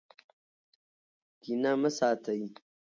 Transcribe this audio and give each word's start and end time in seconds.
کینه 1.41 1.71
مه 1.81 1.89
ساتئ. 1.97 2.41